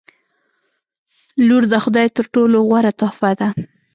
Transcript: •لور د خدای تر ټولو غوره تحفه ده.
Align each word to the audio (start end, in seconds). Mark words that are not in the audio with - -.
•لور 1.47 1.63
د 1.73 1.75
خدای 1.83 2.07
تر 2.17 2.25
ټولو 2.33 2.57
غوره 2.67 2.91
تحفه 3.01 3.31
ده. 3.39 3.47